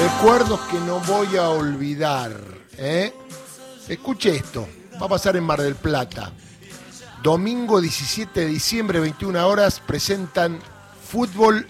[0.00, 2.32] Recuerdos que no voy a olvidar.
[2.76, 3.12] ¿eh?
[3.88, 4.68] Escuche esto.
[5.02, 6.30] Va a pasar en Mar del Plata.
[7.20, 10.60] Domingo 17 de diciembre, 21 horas, presentan
[11.04, 11.66] fútbol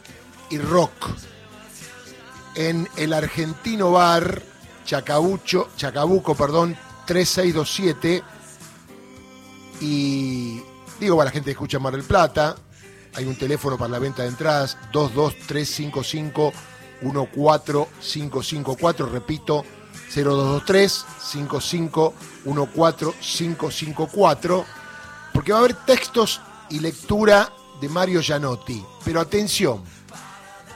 [0.51, 0.93] y rock
[2.54, 4.42] en el Argentino Bar
[4.85, 6.76] Chacabucho, Chacabuco, perdón,
[7.06, 8.22] 3627.
[9.81, 10.60] Y
[11.01, 12.56] digo para la gente que escucha Mar del Plata,
[13.15, 16.52] hay un teléfono para la venta de entradas, 22355
[17.02, 19.65] 14554, repito,
[20.15, 24.65] 0223 55 14554,
[25.33, 26.41] porque va a haber textos
[26.71, 28.84] y lectura de Mario Gianotti.
[29.05, 29.83] Pero atención,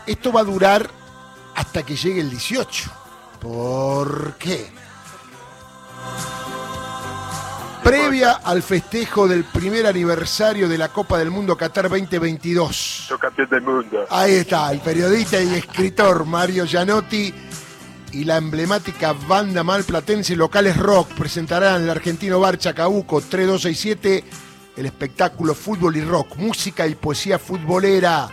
[0.07, 0.89] esto va a durar
[1.55, 2.91] hasta que llegue el 18.
[3.41, 4.71] ¿Por qué?
[7.83, 12.92] Previa al festejo del primer aniversario de la Copa del Mundo Qatar 2022.
[13.51, 14.05] Del mundo.
[14.11, 17.33] Ahí está, el periodista y escritor Mario Gianotti
[18.13, 24.25] y la emblemática banda malplatense Locales Rock presentarán en el argentino bar Chacabuco 3267
[24.77, 28.29] el espectáculo Fútbol y Rock, música y poesía futbolera.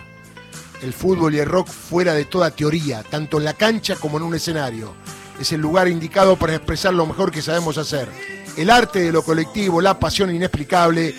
[0.82, 4.22] El fútbol y el rock fuera de toda teoría, tanto en la cancha como en
[4.22, 4.94] un escenario.
[5.38, 8.08] Es el lugar indicado para expresar lo mejor que sabemos hacer.
[8.56, 11.14] El arte de lo colectivo, la pasión inexplicable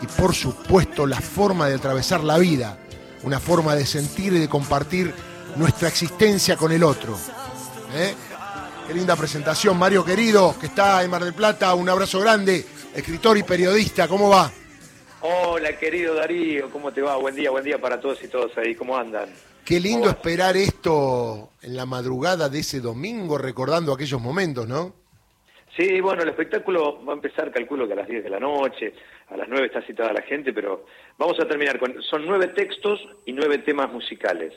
[0.00, 2.78] y por supuesto la forma de atravesar la vida,
[3.22, 5.12] una forma de sentir y de compartir
[5.56, 7.16] nuestra existencia con el otro.
[7.94, 8.14] ¿Eh?
[8.86, 13.38] Qué linda presentación, Mario querido, que está en Mar del Plata, un abrazo grande, escritor
[13.38, 14.50] y periodista, ¿cómo va?
[15.20, 17.16] Hola, querido Darío, ¿cómo te va?
[17.16, 19.28] Buen día, buen día para todos y todos ahí, ¿cómo andan?
[19.64, 25.01] Qué lindo esperar esto en la madrugada de ese domingo, recordando aquellos momentos, ¿no?
[25.76, 28.92] Sí, bueno, el espectáculo va a empezar, calculo que a las 10 de la noche,
[29.28, 30.84] a las 9 está citada la gente, pero
[31.16, 32.02] vamos a terminar con...
[32.02, 34.52] Son nueve textos y nueve temas musicales.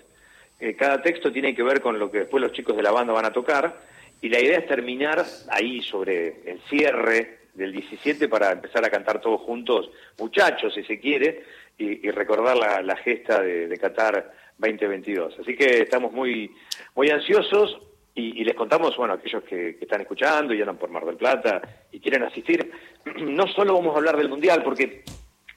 [0.59, 3.13] Eh, cada texto tiene que ver con lo que después los chicos de la banda
[3.13, 3.79] van a tocar,
[4.21, 9.21] y la idea es terminar ahí sobre el cierre del 17 para empezar a cantar
[9.21, 11.43] todos juntos, muchachos, si se quiere,
[11.77, 15.39] y, recordar la, gesta de, Qatar 2022.
[15.39, 16.51] Así que estamos muy,
[16.95, 17.81] muy ansiosos
[18.17, 21.61] y, les contamos, bueno, a aquellos que, están escuchando y andan por Mar del Plata
[21.91, 22.71] y quieren asistir,
[23.21, 25.03] no solo vamos a hablar del Mundial, porque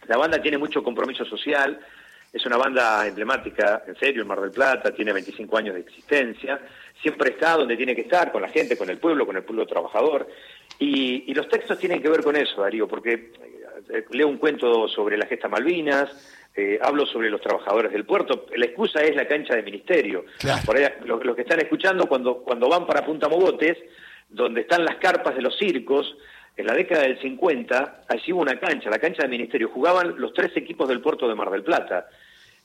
[0.08, 1.78] la banda tiene mucho compromiso social,
[2.32, 6.60] es una banda emblemática, en serio, en Mar del Plata, tiene 25 años de existencia,
[7.00, 9.64] siempre está donde tiene que estar, con la gente, con el pueblo, con el pueblo
[9.64, 10.28] trabajador.
[10.80, 13.32] Y, los textos tienen que ver con eso, Darío, porque
[14.10, 16.10] leo un cuento sobre la gesta Malvinas,
[16.54, 18.46] eh, hablo sobre los trabajadores del puerto.
[18.56, 20.24] La excusa es la cancha de ministerio.
[20.66, 23.78] Por ahí, los, que están escuchando, cuando, cuando van para Punta Mogotes,
[24.28, 26.16] donde están las carpas de los circos,
[26.56, 29.68] en la década del 50, allí hubo una cancha, la cancha de ministerio.
[29.68, 32.08] Jugaban los tres equipos del puerto de Mar del Plata.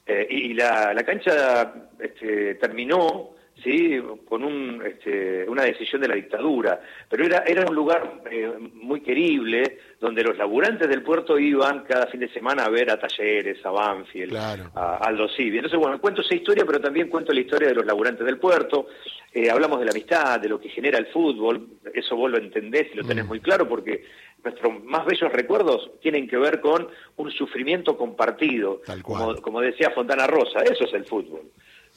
[0.06, 6.16] Eh, y la, la cancha este, terminó sí con un, este, una decisión de la
[6.16, 6.82] dictadura.
[7.10, 12.08] Pero era era un lugar eh, muy querible donde los laburantes del puerto iban cada
[12.08, 16.22] fin de semana a ver a Talleres a Banfield a Aldo Civi entonces bueno cuento
[16.22, 18.88] esa historia pero también cuento la historia de los laburantes del puerto.
[19.32, 21.68] Eh, hablamos de la amistad de lo que genera el fútbol.
[21.92, 23.28] Eso vos lo entendés y lo tenés mm.
[23.28, 24.04] muy claro porque
[24.44, 30.28] nuestros más bellos recuerdos tienen que ver con un sufrimiento compartido como, como decía Fontana
[30.28, 31.44] Rosa eso es el fútbol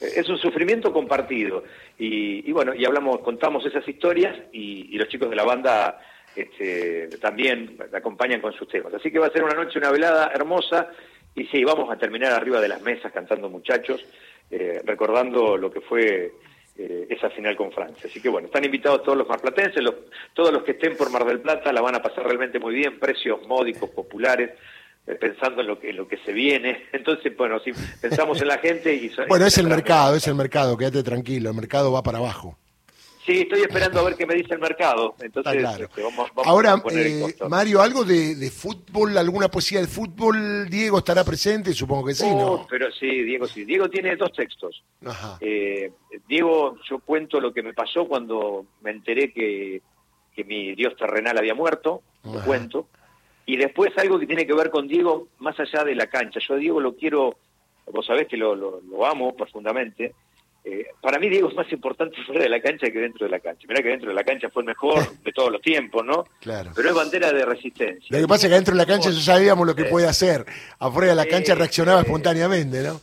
[0.00, 1.64] es un sufrimiento compartido.
[1.98, 6.00] Y, bueno, y hablamos, contamos esas historias y, los chicos de la banda
[6.34, 8.92] este, también acompañan con sus temas.
[8.94, 10.88] Así que va a ser una noche, una velada hermosa.
[11.34, 14.04] Y sí, vamos a terminar arriba de las mesas cantando muchachos,
[14.50, 16.32] eh, recordando lo que fue
[16.78, 18.08] eh, esa final con Francia.
[18.08, 19.94] Así que bueno, están invitados todos los marplatenses, los,
[20.34, 22.98] todos los que estén por Mar del Plata la van a pasar realmente muy bien,
[22.98, 24.50] precios módicos, populares.
[25.06, 26.86] Eh, pensando en lo que lo que se viene.
[26.92, 29.10] Entonces, bueno, si pensamos en la gente y...
[29.28, 32.58] Bueno, es el mercado, es el mercado, quédate tranquilo, el mercado va para abajo.
[33.24, 35.16] Sí, estoy esperando a ver qué me dice el mercado.
[35.20, 36.02] Entonces, este,
[36.44, 40.70] Ahora, eh, Mario, ¿algo de, fútbol, alguna poesía de fútbol?
[40.70, 42.52] Diego estará presente, supongo que sí, ¿no?
[42.52, 43.64] Oh, pero sí, Diego sí.
[43.64, 44.84] Diego tiene dos textos.
[45.40, 45.90] Eh,
[46.28, 49.82] Diego, yo cuento lo que me pasó cuando me enteré que,
[50.32, 52.86] que mi dios terrenal había muerto, lo cuento.
[53.46, 56.40] Y después algo que tiene que ver con Diego, más allá de la cancha.
[56.46, 57.38] Yo a Diego lo quiero,
[57.86, 60.14] vos sabés que lo, lo, amo profundamente.
[60.64, 63.38] Eh, para mí Diego es más importante fuera de la cancha que dentro de la
[63.38, 63.66] cancha.
[63.68, 66.24] Mirá que dentro de la cancha fue el mejor de todos los tiempos, ¿no?
[66.40, 66.72] Claro.
[66.74, 68.08] Pero es bandera de resistencia.
[68.10, 70.44] Lo que pasa es que dentro de la cancha ya sabíamos lo que puede hacer.
[70.80, 73.00] Afuera de la cancha reaccionaba espontáneamente, ¿no?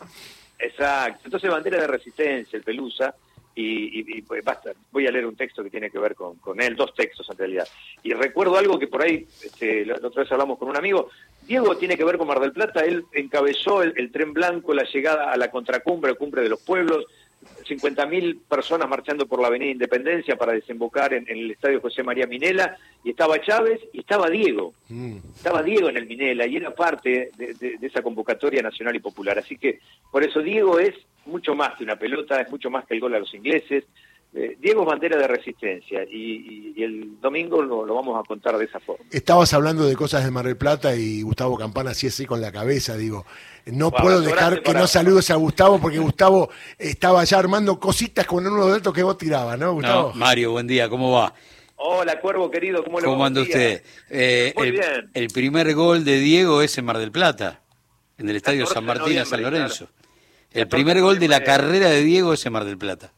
[0.60, 1.22] Exacto.
[1.24, 3.16] Entonces bandera de resistencia, el Pelusa
[3.55, 6.75] y, pues basta, voy a leer un texto que tiene que ver con, con él,
[6.75, 7.67] dos textos en realidad.
[8.01, 11.09] Y recuerdo algo que por ahí, este, la, otra vez hablamos con un amigo,
[11.45, 15.31] Diego tiene que ver con Mar del Plata, él encabezó el, tren blanco, la llegada
[15.31, 17.05] a la contracumbre, cumbre de los pueblos,
[17.68, 22.78] 50.000 personas marchando por la Avenida Independencia para desembocar en, el Estadio José María Minela,
[23.04, 24.74] y estaba Chávez y estaba Diego.
[24.90, 25.18] Mm.
[25.36, 29.40] Estaba Diego en el Minela y era parte de, esa convocatoria nacional y popular.
[29.40, 29.80] Así que
[30.12, 30.95] por eso Diego es
[31.25, 33.86] mucho más que una pelota, es mucho más que el gol a los ingleses,
[34.35, 38.80] eh, Diego es bandera de resistencia y, el domingo lo, vamos a contar de esa
[38.80, 39.06] forma.
[39.12, 42.51] Estabas hablando de cosas de Mar del Plata y Gustavo Campana así así con la
[42.51, 43.25] cabeza, digo.
[43.65, 48.45] No puedo dejar que no saludes a Gustavo porque Gustavo estaba ya armando cositas con
[48.45, 50.13] uno de los datos que vos tirabas, ¿no, Gustavo?
[50.15, 51.33] Mario, buen día, ¿cómo va?
[51.75, 53.83] Hola, Cuervo querido, ¿cómo le ¿Cómo anda usted?
[54.09, 55.12] Eh, Muy el, bien.
[55.13, 57.62] el primer gol de Diego es en Mar del Plata,
[58.18, 59.89] en el Estadio San Martín a San Lorenzo.
[60.51, 63.12] El primer gol de la carrera de Diego es en Mar del Plata.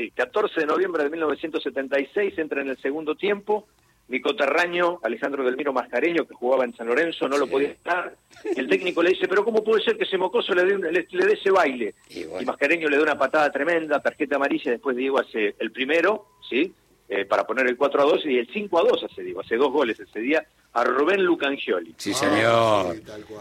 [0.00, 3.66] Sí, 14 de noviembre de 1976 entra en el segundo tiempo.
[4.08, 8.16] Mi coterraño, Alejandro Delmiro Mascareño, que jugaba en San Lorenzo, no lo podía estar.
[8.56, 11.32] El técnico le dice, pero ¿cómo puede ser que ese mocoso le dé, le, dé
[11.34, 11.96] ese baile?
[12.08, 16.72] Y, Mascareño le da una patada tremenda, tarjeta amarilla, después Diego hace el primero, ¿sí?
[17.06, 19.56] Eh, para poner el 4 a 2 y el 5 a 2 hace Diego, hace
[19.56, 20.42] dos goles ese día
[20.72, 21.94] a Rubén Lucangioli.
[21.98, 22.96] Sí, señor.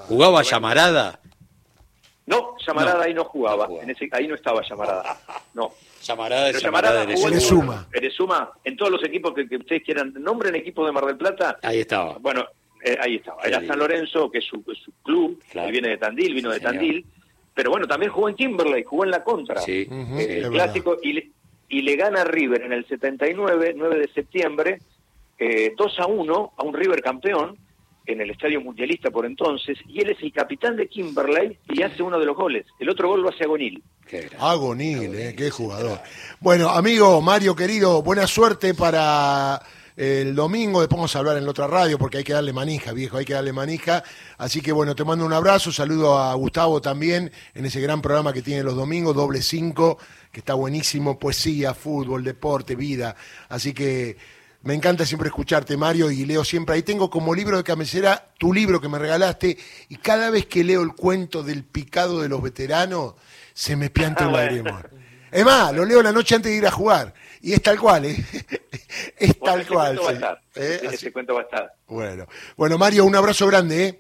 [0.10, 1.22] ¿Jugaba Llamarada?
[2.30, 5.18] No, Llamarada ahí no jugaba, En ese, ahí no estaba Llamarada,
[5.54, 5.74] no.
[6.02, 7.88] Llamarada es Llamarada, Erezuma.
[7.92, 11.60] Erezuma, en todos los equipos que, ustedes quieran, nombren equipos de Mar del Plata.
[11.62, 12.18] Ahí estaba.
[12.20, 12.46] Bueno,
[12.84, 13.44] eh, ahí estaba.
[13.44, 14.64] Era San Lorenzo, que es su,
[15.04, 17.06] club, que viene de Tandil, vino de Tandil.
[17.54, 19.60] Pero bueno, también jugó en Kimberley, jugó en la contra.
[19.60, 20.98] Sí, eh, el clásico.
[21.02, 21.32] Y le,
[21.68, 24.80] y le gana River en el 79, 9 de septiembre,
[25.38, 27.58] eh, 2 a 1 a un River campeón
[28.10, 32.02] en el Estadio Mundialista por entonces, y él es el capitán de Kimberley y hace
[32.02, 32.66] uno de los goles.
[32.80, 33.84] El otro gol lo hace Agonil.
[34.40, 36.00] Agonil, eh, qué jugador.
[36.40, 39.62] Bueno, amigo Mario querido, buena suerte para
[39.96, 42.94] el domingo, después vamos a hablar en la otra radio porque hay que darle manija,
[42.94, 44.02] viejo, hay que darle manija.
[44.38, 48.34] Así que bueno, te mando un abrazo, saludo a Gustavo también en ese gran programa
[48.34, 50.00] que tiene los domingos, doble cinco,
[50.32, 53.16] que está buenísimo, poesía, fútbol, deporte, vida.
[53.50, 54.16] Así que
[54.62, 56.76] me encanta siempre escucharte, Mario, y leo siempre.
[56.76, 59.58] Ahí tengo como libro de cabecera tu libro que me regalaste,
[59.88, 63.16] y cada vez que leo el cuento del picado de los veteranos,
[63.54, 64.88] se me pianta el lagrimón.
[65.32, 67.14] Es más, lo leo la noche antes de ir a jugar.
[67.42, 68.18] Y es tal cual, ¿eh?
[69.18, 70.00] es tal cual.
[70.56, 70.80] ¿Eh?
[70.92, 71.74] Ese cuento va a estar.
[71.88, 72.28] Bueno.
[72.58, 74.00] bueno, Mario, un abrazo grande, ¿eh?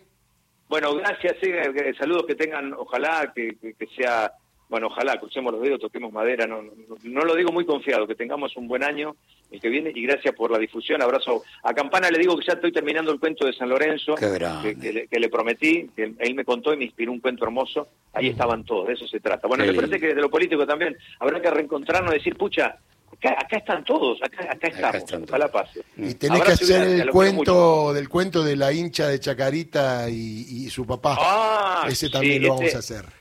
[0.68, 1.36] Bueno, gracias.
[1.42, 3.56] Eh, saludos que tengan, ojalá que
[3.96, 4.34] sea
[4.70, 6.62] bueno, ojalá, crucemos los dedos, toquemos madera, no,
[7.04, 9.16] no, lo digo muy confiado, que tengamos un buen año
[9.50, 12.54] el que viene y gracias por la difusión, abrazo a Campana, le digo que ya
[12.54, 16.78] estoy terminando el cuento de San Lorenzo, que, le, prometí, que él me contó y
[16.78, 19.48] me inspiró un cuento hermoso, ahí estaban todos, de eso se trata.
[19.48, 22.78] Bueno, me parece que desde lo político también habrá que reencontrarnos y decir, pucha,
[23.22, 25.72] Acá, están todos, acá, acá estamos, la paz.
[25.98, 30.86] Y tenés que hacer el cuento del cuento de la hincha de Chacarita y, su
[30.86, 31.18] papá.
[31.20, 33.19] Ah, Ese también lo vamos a hacer.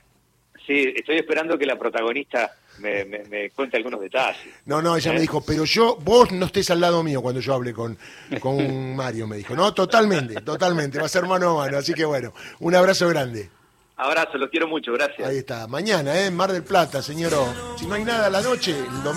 [0.69, 4.53] Sí, estoy esperando que la protagonista me, cuente algunos detalles.
[4.67, 5.21] No, no, ella me ¿Eh?
[5.21, 7.97] dijo, pero yo, vos no estés al lado mío cuando yo hable con,
[8.39, 9.55] con Mario, me dijo.
[9.55, 11.79] No, totalmente, totalmente, va a ser mano a mano.
[11.79, 13.49] Así que bueno, un abrazo grande.
[13.97, 15.27] Abrazo, lo quiero mucho, gracias.
[15.27, 16.29] Ahí está, mañana, ¿eh?
[16.29, 17.33] Mar del Plata, señor.
[17.75, 19.15] Si no hay nada a la noche, el domingo.